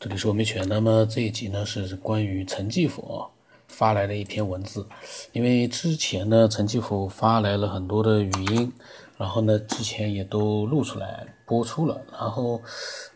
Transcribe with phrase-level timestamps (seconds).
[0.00, 0.64] 这里是我没权。
[0.68, 3.26] 那么这一集呢是关于陈继福
[3.66, 4.86] 发来的一篇文字，
[5.32, 8.72] 因为之前呢陈继福发来了很多的语音，
[9.16, 12.62] 然后呢之前也都录出来播出了，然后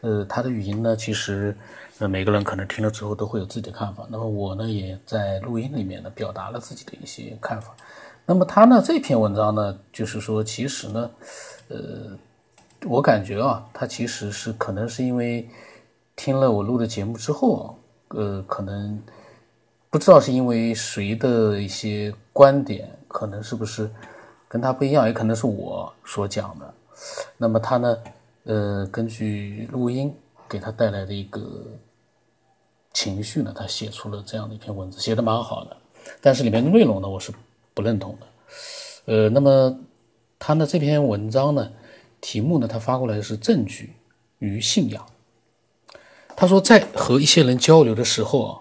[0.00, 1.56] 呃他的语音呢其实
[2.00, 7.76] 呃每个人可能听了之后都会有自己的看法，那么我呢也在录音里面呢表达了自己的一些看法。
[8.26, 11.08] 那么他呢这篇文章呢就是说其实呢
[11.68, 11.78] 呃
[12.86, 15.48] 我感觉啊他其实是可能是因为。
[16.14, 17.76] 听了我录的节目之后，
[18.08, 19.02] 呃，可能
[19.90, 23.90] 不知道是因为谁的一些观点，可能是不是
[24.48, 26.74] 跟他不一样，也可能是我所讲的。
[27.36, 27.98] 那么他呢，
[28.44, 30.14] 呃，根据录音
[30.48, 31.42] 给他带来的一个
[32.92, 35.76] 情绪呢，他写出了这样的一篇文字，写的蛮好的。
[36.20, 37.32] 但是里面的内容呢，我是
[37.74, 38.26] 不认同的。
[39.06, 39.76] 呃，那么
[40.38, 41.72] 他的这篇文章呢，
[42.20, 43.94] 题目呢，他发过来是证据
[44.38, 45.04] 与信仰。
[46.36, 48.60] 他说，在和一些人交流的时候啊，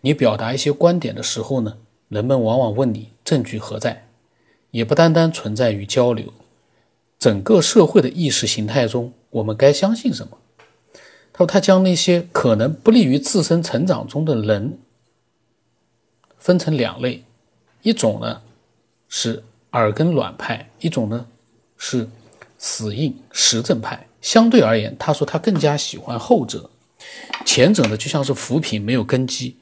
[0.00, 1.76] 你表达一些观点的时候呢，
[2.08, 4.06] 人们往往问你证据何在，
[4.70, 6.32] 也不单单存在于交流。
[7.18, 10.38] 整个社会的意识形态中，我们该相信什么？
[11.32, 14.78] 他说，他将那些可能不利于自身成长中的人
[16.38, 17.24] 分成两类，
[17.82, 18.40] 一种呢
[19.08, 21.26] 是耳根软派，一种呢
[21.76, 22.08] 是
[22.56, 24.06] 死硬实证派。
[24.22, 26.70] 相对而言，他说他更加喜欢后者。
[27.44, 29.56] 前者呢，就像是浮萍，没有根基，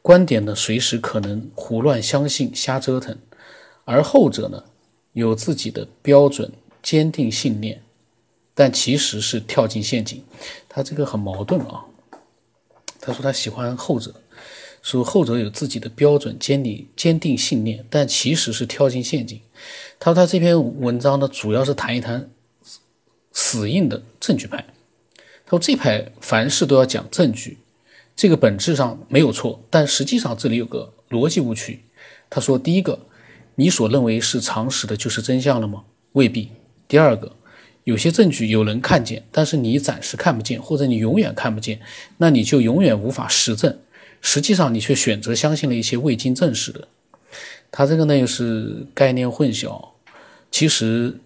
[0.00, 3.14] 观点呢随时可能胡乱相信、瞎折腾；
[3.84, 4.64] 而后者呢，
[5.12, 7.82] 有自己的标准、坚定信念，
[8.54, 10.22] 但其实是跳进陷阱。
[10.68, 11.84] 他这个很矛盾啊。
[13.00, 14.14] 他说他喜欢后者，
[14.80, 19.40] 说后者有自己的标准、坚定、坚定信念，但其实是跳进陷阱。
[19.98, 22.30] 他说他这篇文章呢，主要是谈一谈
[23.32, 24.64] 死硬的证据派。
[25.52, 27.58] 说这派凡事都要讲证据，
[28.16, 31.82] 这个本质上没有错，但实际上这里有个逻辑误区。
[32.30, 32.98] 他说，第一个，
[33.56, 35.84] 你所认为是常识的，就是真相了吗？
[36.12, 36.48] 未必。
[36.88, 37.36] 第二个，
[37.84, 41.78] 有些证据有人看见，但是你暂时看不见，或者你永远看不见，
[42.16, 43.78] 那你就永远无法实证。
[44.22, 46.88] 实际上，你却选择相信了一些未经证实的。
[47.70, 49.90] 他这个呢，又是概念混淆。
[50.50, 51.20] 其实，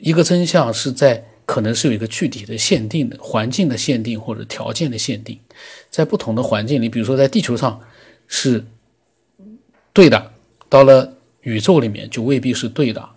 [0.00, 1.26] 一个真相是在。
[1.48, 5.40] 可能是有一个具体的限定的环境的限定或者条件的限定，
[5.88, 7.80] 在不同的环境里，比如说在地球上
[8.26, 8.66] 是
[9.94, 10.32] 对的，
[10.68, 13.08] 到了宇宙里面就未必是对的。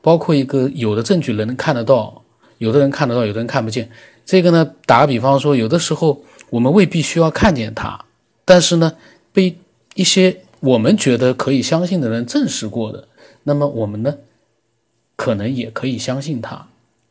[0.00, 2.22] 包括一个有的证据人能看得到，
[2.58, 3.90] 有的人看得到，有的人看不见。
[4.24, 8.04] 这个呢，打个比方说，有的时候我们未必需要看见它，
[8.44, 8.92] 但是呢，
[9.32, 9.58] 被
[9.96, 13.08] 一些我们觉得可以相信的人证实过的，
[13.42, 14.18] 那么我们呢，
[15.16, 16.68] 可能也可以相信它。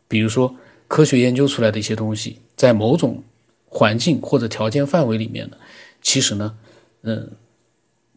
[0.08, 0.56] 比如说，
[0.92, 3.24] 科学研究出来的一些东西，在某种
[3.66, 5.56] 环境或者条件范围里面呢，
[6.02, 6.58] 其实呢，
[7.04, 7.32] 嗯，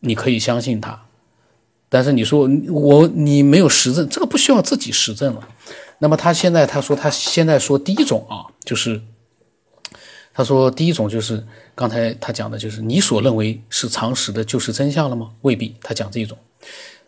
[0.00, 1.06] 你可以相信它。
[1.88, 5.48] 但是你说我你没有实证，这个不需要自己实证了。
[6.00, 9.00] 那么他现在他说他现在说第一种啊，就是
[10.32, 11.46] 他说第一种就是
[11.76, 15.30] 刚才他讲的就是你所认为是常识的，就是真相了吗？
[15.42, 15.76] 未必。
[15.80, 16.36] 他讲这一种，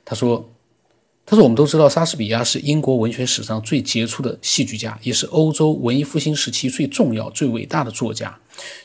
[0.05, 0.49] 他说。
[1.29, 8.39] 他说：“我们都知道，莎士比亚是英国文学史上最杰出的戏剧家，也是欧洲文艺复兴时期最重要、最伟大的作家，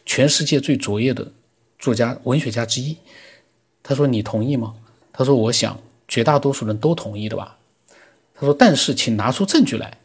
[0.08, 1.32] 全世界最卓越的
[1.78, 2.98] 作家、文学家之一。”
[3.84, 4.74] 他说：“你同意吗？”
[5.14, 7.60] 他说：“我想绝大多数人都同意的吧。”
[8.34, 10.00] 他说：“但是，请拿出证据来。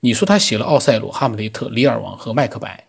[0.00, 2.84] 你说他写了《奥赛罗》《哈姆雷特》《李尔王》和《麦克白》，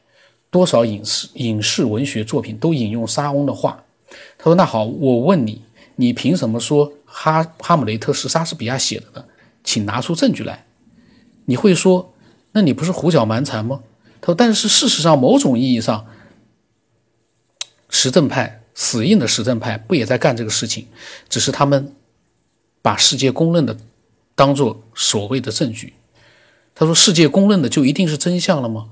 [0.51, 3.81] 多少影视影视文学作品都引用莎翁的话。”
[4.37, 5.61] 他说：“那好，我问你，
[5.95, 9.25] 你凭什么说？”哈哈姆雷特是莎士比亚写的呢，
[9.63, 10.65] 请拿出证据来。
[11.45, 12.13] 你会说，
[12.53, 13.81] 那你不是胡搅蛮缠吗？
[14.19, 16.07] 他说，但是事实上，某种意义上，
[17.89, 20.87] 实证派死硬的实证派不也在干这个事情？
[21.29, 21.93] 只是他们
[22.81, 23.77] 把世界公认的
[24.33, 25.93] 当做所谓的证据。
[26.73, 28.89] 他说，世界公认的就一定是真相了吗？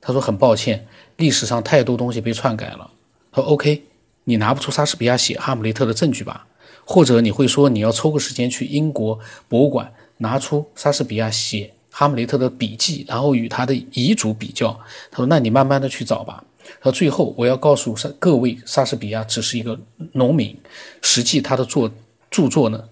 [0.00, 0.86] 他说，很抱歉，
[1.16, 2.90] 历史上太多东西被篡改了。
[3.30, 3.84] 他说，OK，
[4.24, 6.46] 你拿不出莎士比亚写哈姆雷特的证据吧？
[6.84, 9.18] 或者你会说你要抽个时间去英国
[9.48, 14.72] 博物馆拿出莎士比亚写《哈姆雷特》的笔记，然后与他的遗嘱比较。
[15.10, 16.44] 他说：“那你慢慢的去找吧。”
[16.80, 19.78] 他说：“最后我要告诉各位，莎士比亚只是一个
[20.12, 20.56] 农民，
[21.00, 21.90] 实际他的作
[22.30, 22.88] 著作呢，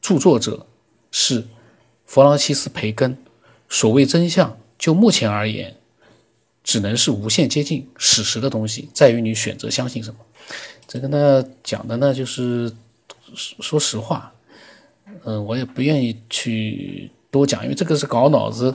[0.00, 0.66] 著作者
[1.10, 1.44] 是
[2.04, 3.16] 弗朗西斯·培根。
[3.68, 5.74] 所谓真相，就目前而言，
[6.64, 10.16] 只能是无限接近史实的东西，在于你选择相信什么。
[10.86, 12.72] 这个呢，讲的呢就是。
[13.36, 14.32] 说实话，
[15.24, 18.74] 嗯，我也不愿意去多讲，因为这个是搞脑子，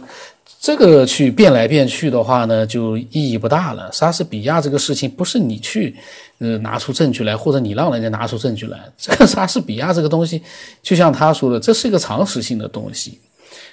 [0.59, 3.91] 这个去变来变去的话呢，就意义不大了。
[3.91, 5.95] 莎士比亚这个事情不是你去，
[6.39, 8.79] 呃，拿出证据来，或者你让人家拿出证据来。
[8.97, 10.41] 这个莎士比亚这个东西，
[10.83, 13.19] 就像他说的，这是一个常识性的东西，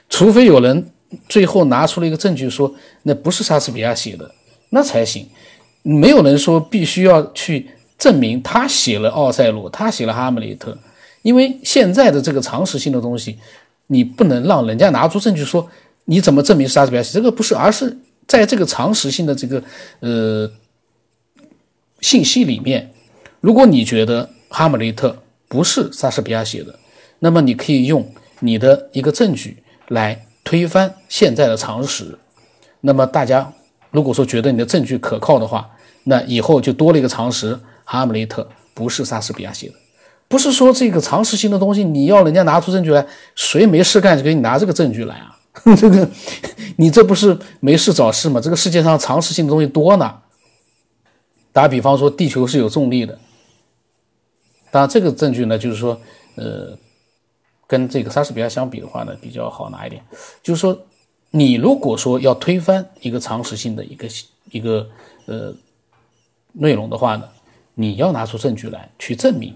[0.08, 0.90] 除非有人
[1.28, 4.30] 最后拿出了一个证据说那不是莎士比亚写的，
[4.70, 5.26] 那才行。
[5.82, 7.66] 没有人说必须要去
[7.98, 10.72] 证明他写了《奥赛罗》，他写了《哈姆雷特》，
[11.22, 13.36] 因为现在的这个常识性的东西。
[13.90, 15.66] 你不能让人家拿出证据说
[16.04, 17.96] 你怎么证明莎士比亚写这个不是，而是
[18.26, 19.62] 在这个常识性的这个
[20.00, 20.50] 呃
[22.00, 22.92] 信息里面，
[23.40, 25.08] 如果你觉得《哈姆雷特》
[25.48, 26.78] 不是莎士比亚写的，
[27.20, 28.06] 那么你可以用
[28.40, 29.56] 你的一个证据
[29.88, 32.18] 来推翻现在的常识。
[32.82, 33.50] 那么大家
[33.90, 35.66] 如果说觉得你的证据可靠的话，
[36.04, 37.54] 那以后就多了一个常识：
[37.90, 38.42] 《哈姆雷特》
[38.74, 39.74] 不是莎士比亚写的。
[40.28, 45.38] 不是说这个常识性的东西，你要人家拿出证据来，谁没事干就给你拿这个证据来啊？
[45.74, 46.06] 这个
[46.76, 48.38] 你这不是没事找事吗？
[48.38, 50.20] 这个世界上常识性的东西多呢。
[51.50, 53.18] 打比方说，地球是有重力的。
[54.70, 55.98] 当然，这个证据呢，就是说，
[56.36, 56.76] 呃，
[57.66, 60.04] 跟这个莎士比亚相比的话呢，比较好拿一点。
[60.42, 60.78] 就是说，
[61.30, 64.06] 你如果说要推翻一个常识性的一个
[64.50, 64.86] 一个
[65.24, 65.54] 呃
[66.52, 67.26] 内容的话呢，
[67.80, 69.54] 你要拿出证据来去证明。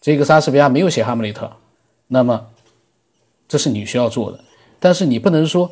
[0.00, 1.44] 这个莎士比亚没有写《哈姆雷特》，
[2.08, 2.46] 那么
[3.46, 4.40] 这是你需要做的。
[4.80, 5.70] 但是你不能说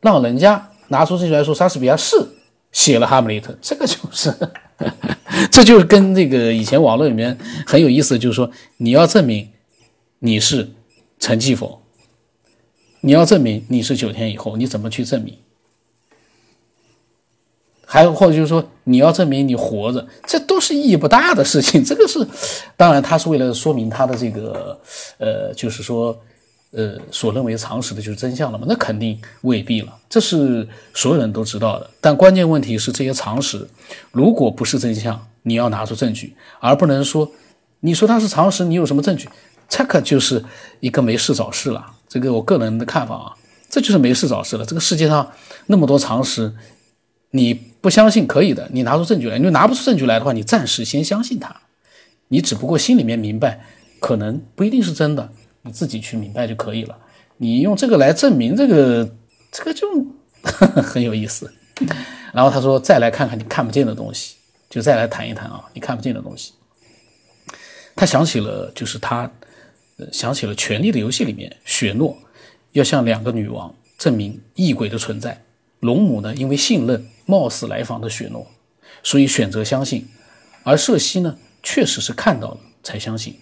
[0.00, 2.16] 让人家拿出证据来说莎士比亚是
[2.72, 4.34] 写了《哈姆雷特》， 这个就是，
[5.52, 9.48] 这就是跟那个以前网络里面很有意思，就是说你要证明
[10.18, 10.68] 你是
[11.20, 11.80] 陈继否，
[13.02, 15.36] 你要证明你是九天以后，你怎么去证明？
[17.92, 21.84] 还有或者就是说，你要证明你活着，这都是意义不大的事情。
[21.84, 22.26] 这个是，
[22.74, 24.80] 当然他是为了说明他的这个，
[25.18, 26.18] 呃，就是说，
[26.70, 28.64] 呃，所认为常识的就是真相了嘛？
[28.66, 31.90] 那肯定未必了，这是所有人都知道的。
[32.00, 33.68] 但关键问题是，这些常识
[34.10, 37.30] 如果不是真相，你要拿出证据，而不能说
[37.80, 39.28] 你说它是常识，你有什么证据？
[39.68, 40.42] 这可就是
[40.80, 41.84] 一个没事找事了。
[42.08, 43.32] 这个我个人的看法啊，
[43.68, 44.64] 这就是没事找事了。
[44.64, 45.30] 这个世界上
[45.66, 46.50] 那么多常识。
[47.32, 49.38] 你不相信可以的，你拿出证据来。
[49.38, 51.54] 你拿不出证据来的话，你暂时先相信他。
[52.28, 53.64] 你只不过心里面明白，
[54.00, 55.32] 可能不一定是真的，
[55.62, 56.96] 你自己去明白就可以了。
[57.38, 59.16] 你用这个来证明这个，
[59.50, 59.86] 这个就
[60.82, 61.52] 很有意思。
[62.32, 64.36] 然后他说，再来看看你看不见的东西，
[64.70, 66.52] 就再来谈一谈啊，你看不见的东西。
[67.96, 69.30] 他想起了，就是他
[70.12, 72.16] 想起了《权力的游戏》里面，雪诺
[72.72, 75.42] 要向两个女王证明异鬼的存在。
[75.82, 78.46] 龙母呢，因为信任冒死来访的雪诺，
[79.02, 80.02] 所以选择相信；
[80.62, 83.36] 而瑟西呢，确实是看到了才相信。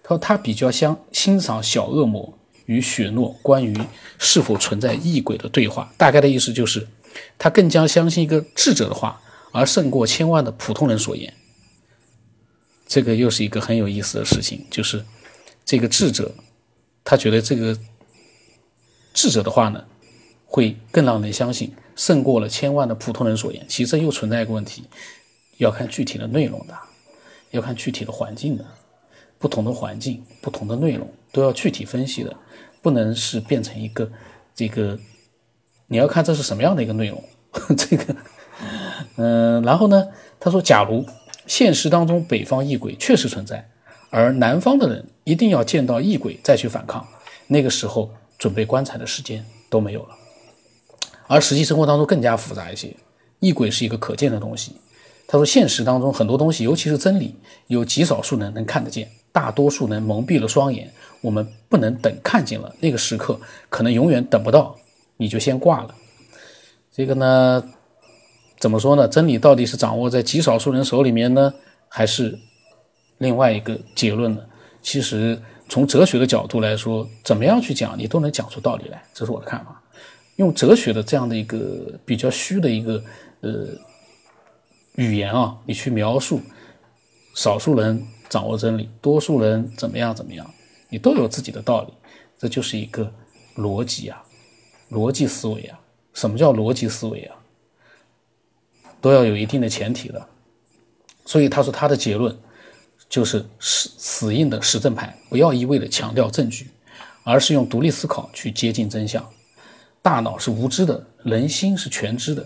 [0.00, 3.76] 他说他比较相欣赏小恶魔与雪诺关于
[4.16, 6.86] 是否存在异鬼的对话，大概的意思就是，
[7.36, 9.20] 他更加相信一个智者的话，
[9.50, 11.34] 而胜过千万的普通人所言。
[12.86, 15.04] 这个又是一个很有意思的事情，就是
[15.64, 16.32] 这个智者，
[17.02, 17.76] 他觉得这个
[19.12, 19.84] 智者的话呢。
[20.52, 23.64] 会更让人相信，胜过了千万的普通人所言。
[23.66, 24.84] 其实又存在一个问题，
[25.56, 26.74] 要看具体的内容的，
[27.52, 28.64] 要看具体的环境的，
[29.38, 32.36] 不同的环境、不同的内容都要具体分析的，
[32.82, 34.12] 不能是变成一个
[34.54, 34.98] 这个。
[35.86, 37.24] 你要看这是什么样的一个内容，
[37.76, 38.16] 这个，
[39.16, 40.06] 嗯，然后呢，
[40.38, 41.04] 他说，假如
[41.46, 43.66] 现实当中北方异鬼确实存在，
[44.10, 47.06] 而南方的人一定要见到异鬼再去反抗，
[47.46, 50.16] 那个时候准备棺材的时间都没有了。
[51.26, 52.94] 而实际生活当中更加复杂一些，
[53.40, 54.76] 异鬼是一个可见的东西。
[55.26, 57.34] 他说，现实当中很多东西，尤其是真理，
[57.68, 60.92] 有极少数人能看得见，大多数人蒙蔽了双眼。
[61.22, 64.76] 我们不能等看见了那个时刻，可能永远等不到，
[65.16, 65.94] 你就先挂了。
[66.92, 67.62] 这个呢，
[68.58, 69.08] 怎么说呢？
[69.08, 71.54] 真理到底是掌握在极少数人手里面呢，
[71.88, 72.38] 还是
[73.18, 74.42] 另外一个结论呢？
[74.82, 79.02] 其实从哲学的角度来说，怎么样去讲，你都能讲出道理来。
[79.14, 79.81] 这是我的看法。
[80.36, 83.02] 用哲学的这样的一个比较虚的一个
[83.40, 83.68] 呃
[84.94, 86.40] 语言啊，你去描述
[87.34, 90.52] 少数人掌握真理，多数人怎么样怎么样，
[90.88, 91.92] 你都有自己的道理，
[92.38, 93.12] 这就是一个
[93.56, 94.22] 逻辑啊，
[94.90, 95.78] 逻辑思维啊。
[96.14, 97.36] 什么叫逻辑思维啊？
[99.00, 100.28] 都要有一定的前提的。
[101.24, 102.36] 所以他说他的结论
[103.08, 106.68] 就是死死硬的实证派，不要一味的强调证据，
[107.22, 109.26] 而是用独立思考去接近真相。
[110.02, 112.44] 大脑是无知的，人心是全知的，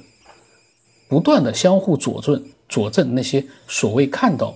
[1.08, 4.54] 不断的相互佐证，佐证那些所谓看到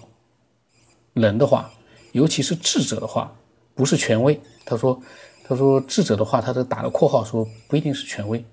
[1.14, 1.72] 人的话，
[2.12, 3.34] 尤其是智者的话，
[3.74, 4.38] 不是权威。
[4.66, 5.00] 他说，
[5.42, 8.44] 他说智者的话，他都打了括号说不一定是权威。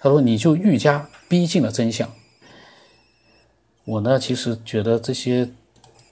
[0.00, 2.10] 他说你就愈加逼近了真相。
[3.84, 5.48] 我呢，其实觉得这些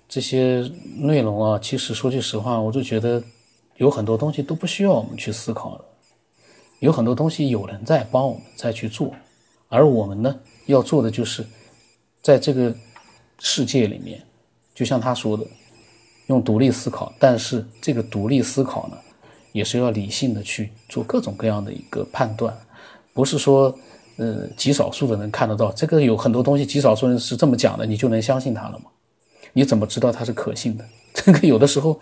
[0.08, 3.22] 这些内容啊，其实说句实话，我就觉得
[3.76, 5.84] 有很多东西都不需要我们去思考了，
[6.82, 9.14] 有很多东西有人在帮我们再去做，
[9.68, 10.34] 而我们呢
[10.66, 11.46] 要做的就是
[12.20, 12.74] 在这个
[13.38, 14.20] 世界里面，
[14.74, 15.46] 就像他说的，
[16.26, 18.96] 用独立思考，但是这个独立思考呢。
[19.52, 22.56] 也是要理性的去做各种各样的一个判断，
[23.12, 23.78] 不是说，
[24.16, 28.86] 呃，极少数的人看得到这个有很多东西，极少数人是这么讲的，你就能相信他了吗？
[29.52, 30.84] 你怎么知道他是可信的？
[31.12, 32.00] 这个有的时候，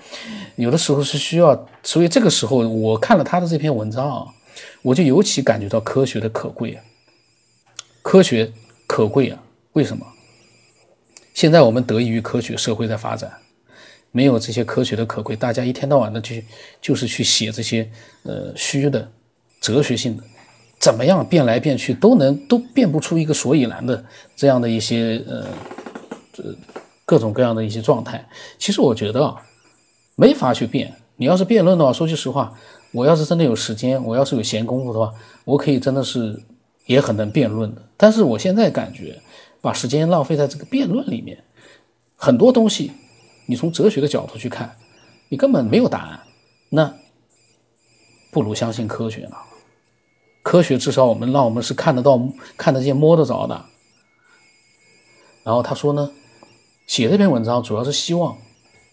[0.55, 4.27] 有的时候是需要，所以这个时候我看了他的这篇文章啊，
[4.83, 6.83] 我就尤其感觉到科学的可贵啊，
[8.03, 8.53] 科学
[8.87, 10.07] 可贵啊，为什么？
[11.35, 13.33] 现在我们得益于科学，社会在发展。
[14.13, 16.45] 没有这些科学的可贵，大家一天到晚的去
[16.83, 17.89] 就是去写这些
[18.25, 19.09] 呃虚的
[19.61, 20.25] 哲学性的，
[20.81, 25.47] 怎么样变来变去都能都变不出一个所以然的这样的一些呃
[26.33, 26.43] 这
[27.05, 28.29] 各种各样的一些状态。
[28.59, 29.41] 其实我觉得啊，
[30.17, 30.93] 没法去变。
[31.15, 32.59] 你要是辩论的话，说句实话，
[32.93, 36.43] 我要是真的有时间，我要是有闲工夫的话，我可以真的是
[36.87, 37.83] 也很能辩论的。
[37.97, 39.21] 但是我现在感觉
[39.61, 41.45] 把时间浪费在这个辩论里面，
[42.17, 42.93] 很多东西。
[43.47, 44.77] 你从哲学的角度去看，
[45.29, 46.21] 你根本没有答案，
[46.69, 46.95] 那
[48.31, 49.37] 不如相信科学呢。
[50.43, 52.21] 科学至少我们让我们是看得到、
[52.57, 53.65] 看得见、摸得着的。
[55.43, 56.13] 然后他说呢，
[56.87, 58.39] 写这篇文章主要是希望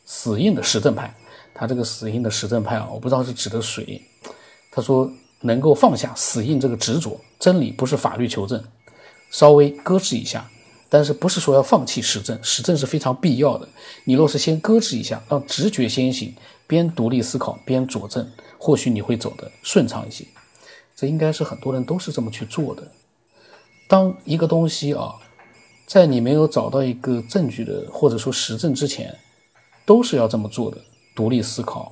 [0.05, 1.15] 死硬的实证派，
[1.57, 4.01] 他这个死硬的实证派啊，我不知道是指的谁。
[4.71, 5.11] 他说
[5.41, 8.63] 能够放下死硬这个执着，真理不是法律求证，
[9.31, 10.47] 稍微搁置一下。
[10.89, 12.39] 但是不是说要放弃实证？
[12.41, 13.67] 实证是非常必要的。
[14.05, 16.33] 你若是先搁置一下，让直觉先行，
[16.65, 20.23] 边独立思考边佐证，或许你会走得顺畅一些。
[20.95, 22.83] 这应该是很多人都是这么去做的。
[23.89, 25.15] 当一个东西啊，
[25.85, 29.13] 在你没有找到一个证据的或者说实证之前，
[29.85, 30.77] 都是要这么做的。
[31.17, 31.91] 独立思考，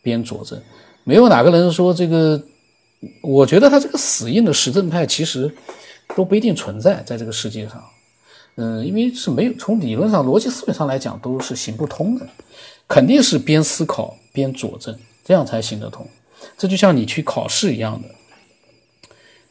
[0.00, 0.62] 边佐证，
[1.02, 2.40] 没有哪个人说这个。
[3.22, 5.50] 我觉得他这个死硬的实证派其实
[6.14, 7.82] 都不一定存在在这个世界上。
[8.56, 12.28] 嗯，因为是没有从理论上、逻辑思维上来讲都是行不通的，
[12.86, 16.06] 肯定是边思考边佐证，这样才行得通。
[16.58, 18.08] 这就像你去考试一样的，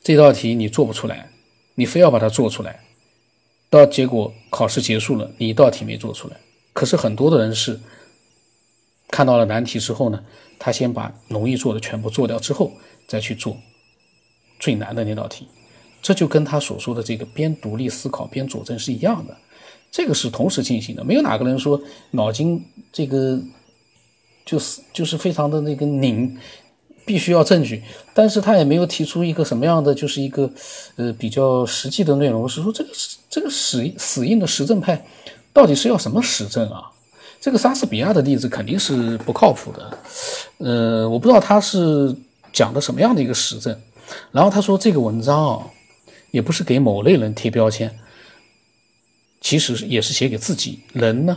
[0.04, 1.32] 这道题你做不出来，
[1.74, 2.82] 你非要把它做出来，
[3.68, 6.38] 到结果考试结束了，你一道题没做出来。
[6.74, 7.80] 可是很多的人是
[9.10, 10.24] 看到了难题之后呢，
[10.58, 12.72] 他先把容易做的全部做掉之后，
[13.08, 13.58] 再去做
[14.60, 15.48] 最难的那道题。
[16.02, 19.36] 这就跟他所说的这个边独立思考边佐证是一样的，
[19.92, 21.04] 这个是同时进行的。
[21.04, 22.64] 没有哪个人说脑筋
[22.94, 23.38] 这个
[24.46, 26.38] 就是就是非常的那个拧，
[27.06, 27.84] 必须要证据。
[28.14, 30.50] 但是他也没有提出一个什么样的就是一个
[30.96, 32.90] 呃比较实际的内容，是说这个
[33.30, 35.06] 这个死死硬的实证派
[35.52, 36.92] 到底是要什么实证啊？
[37.42, 39.98] 这个莎士比亚的例子肯定是不靠谱的。
[40.58, 42.16] 呃，我不知道他是
[42.52, 43.80] 讲的什么样的一个实证。
[44.32, 45.66] 然后他说这个文章啊。
[46.32, 47.92] 也不是给某类人贴标签，
[49.42, 50.80] 其实也是写给自己。
[50.94, 51.36] 人呢，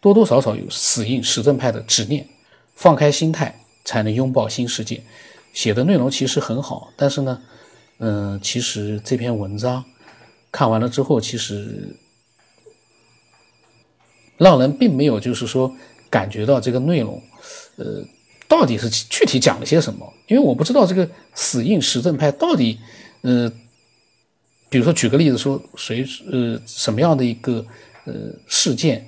[0.00, 2.24] 多多少少有死硬实证派的执念，
[2.76, 3.52] 放开心态
[3.84, 5.02] 才能拥抱新世界。
[5.52, 7.42] 写的内容其实很好，但是呢，
[7.98, 9.84] 嗯，其实这篇文章
[10.52, 11.88] 看完了之后，其实
[14.40, 15.70] 让人并没有就是说
[16.08, 17.22] 感觉到这个内容，
[17.76, 18.02] 呃，
[18.48, 20.10] 到底是具体讲了些什么？
[20.26, 22.80] 因为我不知道这个死硬实证派到底，
[23.20, 23.52] 呃。
[24.72, 27.66] 比如说，举个例子说，谁呃什么样的一个
[28.04, 28.12] 呃
[28.46, 29.04] 事件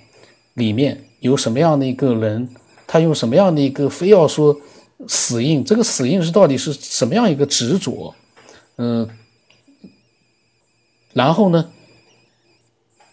[0.55, 2.49] 里面有什么样的一个人，
[2.85, 4.61] 他用什么样的一个非要说
[5.07, 8.13] 死硬，这个死硬是到底是什么样一个执着？
[8.75, 9.09] 嗯，
[11.13, 11.71] 然后呢，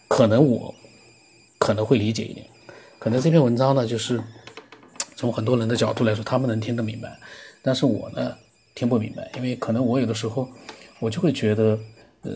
[0.07, 0.73] 可能我
[1.59, 2.47] 可能会理解一点，
[2.97, 4.19] 可能这篇文章呢，就是
[5.15, 7.15] 从很多人的角度来说，他们能听得明白，
[7.61, 8.35] 但是我呢
[8.73, 10.49] 听不明白，因为可能我有的时候
[10.99, 11.77] 我就会觉得。
[12.21, 12.31] 呃，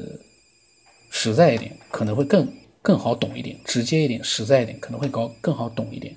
[1.09, 2.47] 实在一点可能会更
[2.81, 6.15] 更好懂一点，直接一点，实在一点可能会高更好懂一点。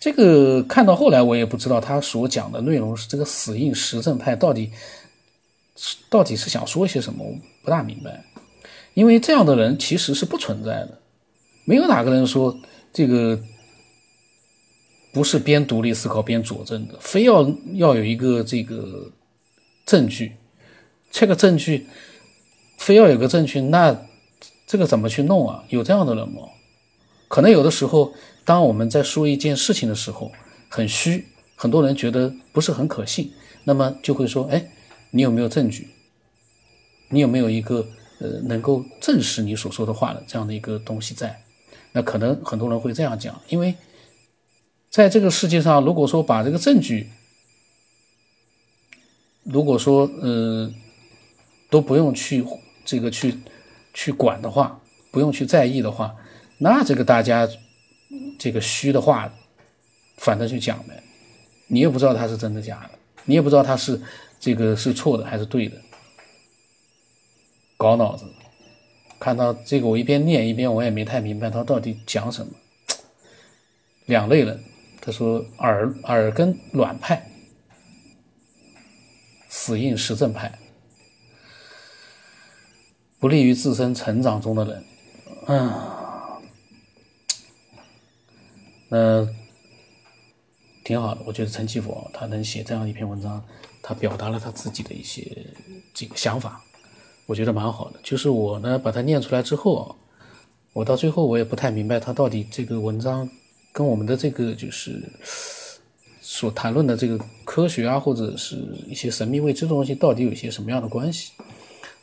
[0.00, 4.72] 这个看到后来我也不知道他所讲的内容是这个死硬实证派到底
[6.08, 8.24] 到底是想说些什么，我不大明白。
[8.94, 10.98] 因为这样的人其实是不存在的，
[11.64, 12.58] 没有哪个人说
[12.92, 13.40] 这个
[15.12, 17.42] 不是边独立思考边佐证的，非要
[17.74, 19.12] 要有一个这个
[19.86, 20.36] 证据，
[21.10, 21.86] 这个证据。
[22.76, 23.98] 非要有个证据，那
[24.66, 25.64] 这个怎么去弄啊？
[25.70, 26.42] 有这样的人吗？
[27.28, 28.12] 可能有的时候，
[28.44, 30.30] 当我们在说一件事情的时候，
[30.68, 34.70] 很虚，很多人觉得不是很可信，那么就会说，哎，
[35.12, 35.88] 你有没有证据？
[37.08, 37.86] 你有没有一个
[38.18, 41.43] 呃能够证实你所说的话的这样的一个东西在？
[41.96, 43.72] 那可能很多人会这样讲，因为
[44.90, 47.08] 在这个世界上，如果说把这个证据，
[49.44, 50.68] 如果说呃
[51.70, 52.44] 都不用去
[52.84, 53.38] 这个去
[53.92, 54.80] 去管的话，
[55.12, 56.16] 不用去在意的话，
[56.58, 57.48] 那这个大家
[58.40, 59.32] 这个虚的话，
[60.16, 61.00] 反正去讲呗，
[61.68, 64.02] 你也不知道他是真的假的，你也不知道他是
[64.40, 65.76] 这个是错的还是对的，
[67.76, 68.26] 搞脑子。
[69.24, 72.52] 看到这个，我一边念一边我也没太明白他到底讲什么。
[74.04, 74.62] 两类人，
[75.00, 77.26] 他说耳耳根软派，
[79.48, 80.58] 死硬实证派，
[83.18, 84.84] 不利于自身成长中的人，
[85.46, 85.72] 嗯，
[88.90, 89.26] 那
[90.84, 91.22] 挺好的。
[91.24, 93.42] 我觉得陈继佛他能写这样一篇文章，
[93.82, 95.34] 他表达了他自己的一些
[95.94, 96.62] 这个想法。
[97.26, 99.96] 我觉得蛮好的，就是我呢把它念出来之后啊，
[100.72, 103.28] 我到最后我也不太明白他到底这个文章
[103.72, 105.02] 跟我们的这个就是
[106.20, 111.32] 所谈论的这个科学啊，或者是一些神秘未知的东西到底有些什么样的关系。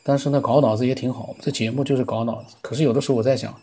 [0.04, 2.56] 但是呢，搞脑子也挺好，这节目就是搞脑子。
[2.60, 3.54] 可是有的时候我在想，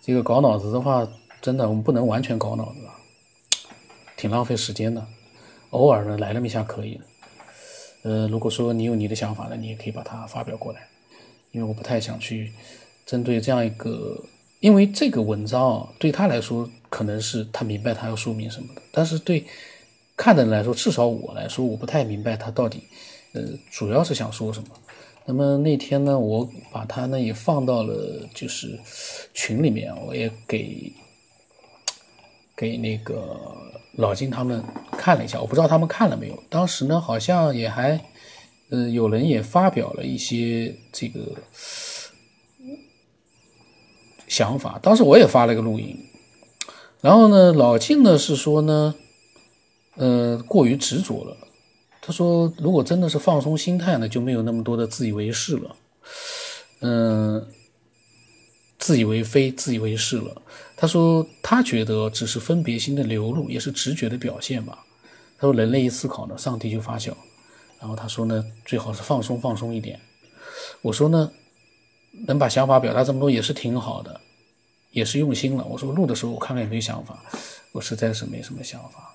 [0.00, 1.08] 这个搞脑子的话，
[1.42, 2.78] 真的我们不能完全搞脑子，
[4.16, 5.04] 挺浪费时间的。
[5.70, 7.00] 偶尔呢来那么一下可以。
[8.02, 10.89] 呃，如果说你有你的想法呢，你也可以把它发表过来。
[11.52, 12.52] 因为我不太想去
[13.04, 14.22] 针对这样一个，
[14.60, 19.44] 因为这个文章啊，对他来说可能是他明白他要说明什么的，但是对
[20.16, 22.84] 看的人来说，至少我来说，我不太明白他到底
[23.32, 24.68] 呃主要是想说什么。
[25.26, 28.78] 那么那天呢，我把他呢也放到了就是
[29.34, 30.92] 群里面，我也给
[32.56, 33.36] 给那个
[33.96, 36.42] 老金他们看了一下，我不知道他们看了没有。
[36.48, 38.00] 当时呢，好像也还。
[38.70, 41.20] 呃，有人也发表了一些这个
[44.28, 45.96] 想法，当时我也发了一个录音。
[47.00, 48.94] 然后呢，老静呢是说呢，
[49.96, 51.36] 呃，过于执着了。
[52.02, 55.76] 他说，如果真的是放松心态呢，就没有那么多的自以为是了，
[56.80, 57.46] 嗯，
[58.78, 60.42] 自以为非、自以为是了。
[60.76, 64.84] 他说，他觉得只是分别心的流露，也是直觉的表现吧。
[65.38, 67.16] 他说，人类一思考呢，上帝就发笑。
[67.80, 69.98] 然后他说呢，最好是放松放松一点。
[70.82, 71.32] 我说呢，
[72.26, 74.20] 能把想法表达这么多也是挺好的，
[74.90, 75.64] 也是用心了。
[75.64, 77.18] 我说录的时候我看看有没有想法，
[77.72, 79.14] 我实在是没什么想法。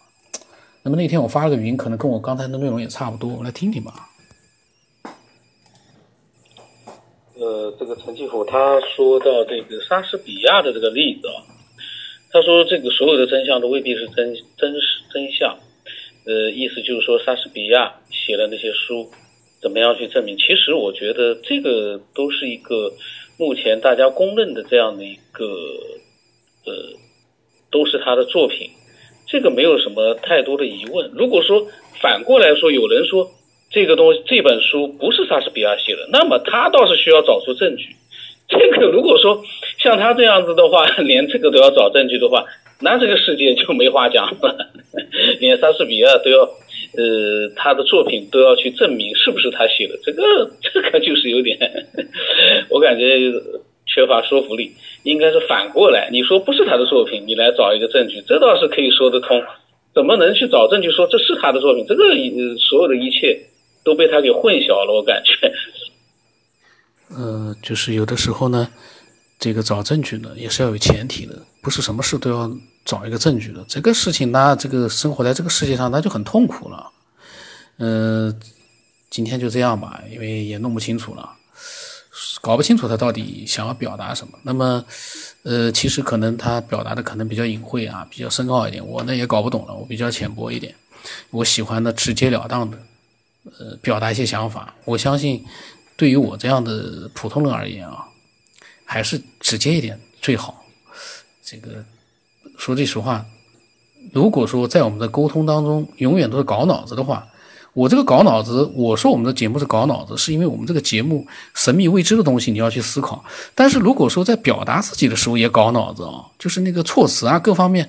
[0.81, 4.09] 那么那天我发了个语音，可能跟我刚才的内容也差不多，我来听听吧。
[7.35, 11.43] 呃，这个陈继福他说到这个莎士比亚的这个例子啊，
[12.31, 15.55] 他说这个所有的真相都未必是真真实真相。
[16.25, 19.07] 呃，意思就是说，莎士比亚写的那些书，
[19.61, 20.35] 怎么样去证明？
[20.37, 22.91] 其实我觉得这个都是一个
[23.37, 25.45] 目前大家公认的这样的一个，
[26.65, 26.73] 呃，
[27.69, 28.69] 都是他的作品，
[29.27, 31.11] 这个没有什么太多的疑问。
[31.13, 31.67] 如果说
[32.01, 33.29] 反过来说，有人说
[33.69, 37.95] 这个东西这本书不是莎士比亚写的，那么他倒是需要找出证据。
[38.47, 39.43] 这个如果说
[39.77, 42.45] 像他这样子的话， 连这个都要找证据的话。
[42.81, 44.69] 那这个世界就没话讲了，
[45.39, 46.39] 连莎士比亚都要，
[46.97, 50.21] 呃，他的作品都要去证明是不是他写的，这个
[50.61, 51.57] 这个就是有点，
[52.69, 53.17] 我感觉
[53.85, 54.71] 缺乏说服力。
[55.03, 59.41] 应该是反过来，你说不是他的作品，你来找一个证据，这倒是可以说得通。
[59.93, 61.85] 怎么能去找证据说这是他的作品？
[61.87, 62.03] 这个
[62.57, 63.39] 所有的一切
[63.83, 65.51] 都被他给混淆了，我感觉。
[67.15, 68.67] 呃，就是有的时候呢。
[69.37, 72.49] 这个找证据呢，也是要有前提的，不是什么事都要
[72.85, 73.65] 找一个证据的。
[73.67, 76.89] 这个事情，那这个生活在这个世界上，那就很痛苦了。
[77.77, 78.39] 嗯，
[79.09, 81.29] 今天就这样吧，因为也弄不清楚了，
[82.41, 84.37] 搞不清楚他到底想要表达什么。
[84.43, 84.85] 那么，
[85.43, 90.73] 呃，其实可能他表达的可能比较隐晦啊，比较深奥一点，我呢也搞不懂了，我比较浅薄一点。
[91.31, 92.77] 我喜欢的直截了当的，
[93.59, 94.73] 呃，表达一些想法。
[94.85, 95.43] 我相信，
[95.97, 98.05] 对于我这样的普通人而言啊。
[98.87, 100.63] 还是直接一点最好。
[101.43, 101.83] 这个
[102.65, 103.23] 说句实话，
[104.11, 107.27] 如果说在我们的沟通当中永远都是搞脑子的话，
[107.73, 113.23] 我这个搞脑子，我说我们的节目是搞脑子，是因为我们这个节目神秘未知的东西你要去思考。
[113.53, 117.87] 但是如果说在表达自己的时候也搞脑子啊，就是那个措辞啊各方面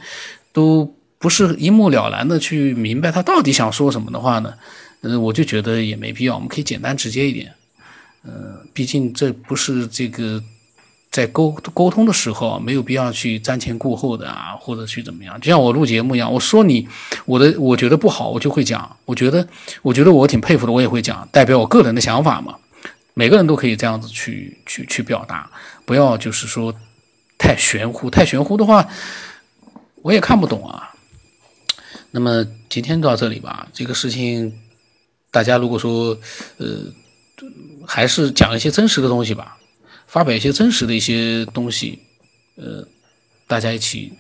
[0.52, 4.52] 都不是一目了然的去明白他到底想说什么的话呢，
[5.00, 6.34] 嗯，我就觉得也没必要。
[6.34, 7.50] 我们可以简单直接一点，
[8.24, 10.42] 嗯，毕竟这不是这个。
[11.16, 15.40] 在沟沟通的时候，没有必要去瞻前顾后的啊，或者去怎么样。
[15.40, 16.87] 就像我录节目一样，我说你
[17.24, 18.94] 我的我觉得不好，我就会讲。
[19.07, 19.48] 我觉得
[19.81, 22.55] 我觉得我挺佩服的，我也会讲，代表我个人的想法嘛。
[23.14, 25.50] 每个人都可以这样子去去去表达，
[25.87, 26.74] 不要就是说
[27.38, 28.87] 太玄乎，太玄乎的话，
[30.02, 30.92] 我也看不懂啊。
[32.11, 34.52] 那么今天到这里吧，这个事情
[35.31, 36.14] 大家如果说
[36.59, 36.92] 呃
[37.87, 39.57] 还是讲一些真实的东西吧。
[40.16, 41.98] 发表一些真实的一些东西，
[42.55, 42.83] 呃，
[43.46, 44.14] 大家一起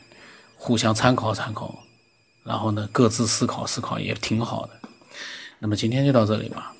[0.54, 1.82] 互相参考参考，
[2.44, 4.78] 然后呢，各自思考思考也挺好的。
[5.58, 6.75] 那么今天就到这里吧。